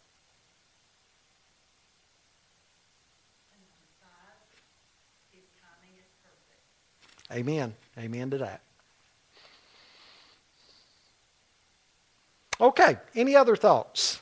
[7.33, 7.74] Amen.
[7.99, 8.61] Amen to that.
[12.61, 14.20] Okay, any other thoughts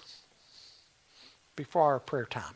[1.57, 2.55] before our prayer time?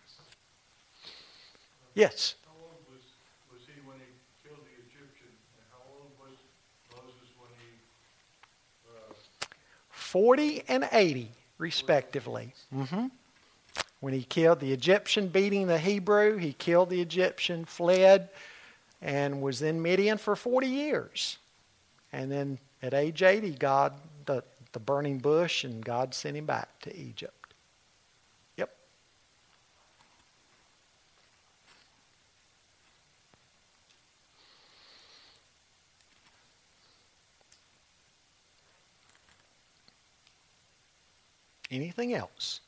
[1.94, 2.36] Yes.
[2.46, 3.02] How old was,
[3.52, 5.28] was he when he killed the Egyptian?
[5.28, 6.38] And how old was
[6.90, 7.68] Moses when he,
[8.88, 9.14] uh,
[9.90, 12.54] 40 and 80, respectively.
[12.72, 13.06] hmm
[14.00, 18.30] When he killed the Egyptian, beating the Hebrew, he killed the Egyptian, fled,
[19.02, 21.38] and was in Midian for 40 years.
[22.12, 23.94] And then at age 80, God,
[24.26, 27.54] the, the burning bush, and God sent him back to Egypt.
[28.56, 28.70] Yep.
[41.70, 42.60] Anything else?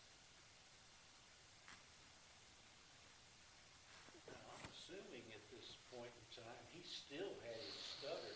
[4.29, 8.35] I'm assuming at this point in time, he still had his stutter,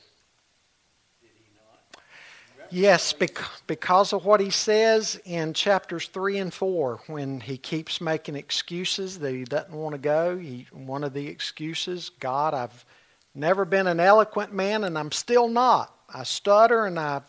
[1.22, 1.80] did he not?
[2.55, 3.12] Remember Yes,
[3.66, 9.18] because of what he says in chapters 3 and 4, when he keeps making excuses
[9.18, 10.38] that he doesn't want to go.
[10.38, 12.84] He, one of the excuses, God, I've
[13.34, 15.92] never been an eloquent man, and I'm still not.
[16.14, 17.24] I stutter, and I've,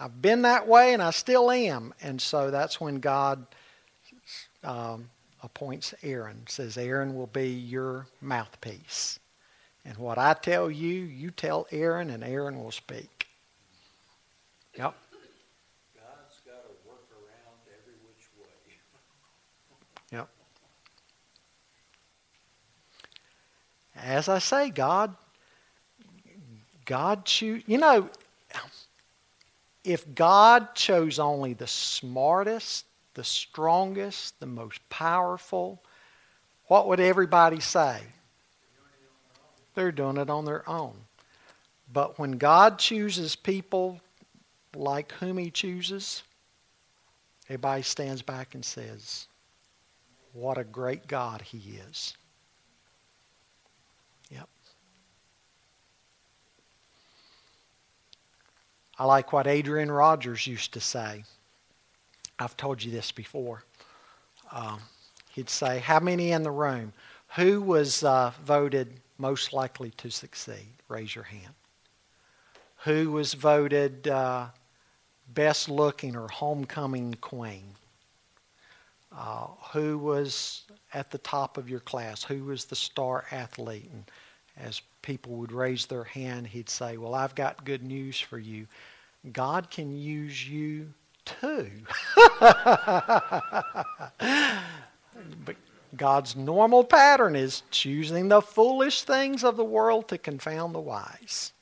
[0.00, 1.94] I've been that way, and I still am.
[2.02, 3.46] And so that's when God
[4.64, 5.08] um,
[5.44, 9.20] appoints Aaron, says, Aaron will be your mouthpiece.
[9.84, 13.19] And what I tell you, you tell Aaron, and Aaron will speak.
[14.80, 14.94] Yep.
[15.94, 18.76] God's got to work around every which way.
[20.10, 20.28] Yep.
[23.94, 25.14] As I say, God,
[26.86, 27.62] God choose.
[27.66, 28.08] You know,
[29.84, 35.82] if God chose only the smartest, the strongest, the most powerful,
[36.68, 38.00] what would everybody say?
[39.74, 40.94] They're doing it on their own.
[41.92, 44.00] But when God chooses people
[44.74, 46.22] like whom He chooses,
[47.48, 49.26] everybody stands back and says,
[50.32, 52.14] what a great God he is.
[54.30, 54.48] Yep.
[58.98, 61.24] I like what Adrian Rogers used to say.
[62.38, 63.64] I've told you this before.
[64.52, 64.80] Um,
[65.32, 66.92] he'd say, How many in the room?
[67.36, 70.68] Who was uh, voted most likely to succeed?
[70.88, 71.54] Raise your hand.
[72.84, 74.46] Who was voted uh,
[75.34, 77.74] best looking or homecoming queen?
[79.16, 80.62] uh, who was
[80.94, 83.90] at the top of your class, who was the star athlete.
[83.92, 84.04] And
[84.56, 88.66] as people would raise their hand, he'd say, Well, I've got good news for you.
[89.32, 90.92] God can use you
[91.24, 91.70] too.
[95.44, 95.56] but
[95.96, 101.52] God's normal pattern is choosing the foolish things of the world to confound the wise.